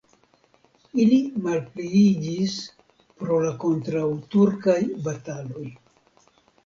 [1.01, 1.17] Ili
[1.47, 2.55] malpliiĝis
[3.21, 5.69] pro la kontraŭturkaj bataloj.